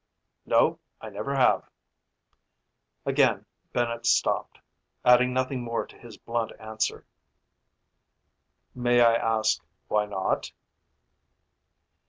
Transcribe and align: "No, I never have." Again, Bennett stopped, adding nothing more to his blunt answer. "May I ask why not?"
"No, 0.47 0.79
I 0.99 1.11
never 1.11 1.35
have." 1.35 1.69
Again, 3.05 3.45
Bennett 3.71 4.07
stopped, 4.07 4.57
adding 5.05 5.31
nothing 5.31 5.61
more 5.63 5.85
to 5.85 5.95
his 5.95 6.17
blunt 6.17 6.51
answer. 6.59 7.05
"May 8.73 8.99
I 9.01 9.13
ask 9.13 9.61
why 9.89 10.07
not?" 10.07 10.51